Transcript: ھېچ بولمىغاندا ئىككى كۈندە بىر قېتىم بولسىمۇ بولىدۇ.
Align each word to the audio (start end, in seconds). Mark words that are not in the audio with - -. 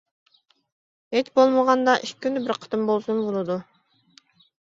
ھېچ 1.15 1.27
بولمىغاندا 1.39 1.93
ئىككى 1.99 2.17
كۈندە 2.27 2.43
بىر 2.47 2.59
قېتىم 2.63 2.87
بولسىمۇ 2.91 3.27
بولىدۇ. 3.27 3.59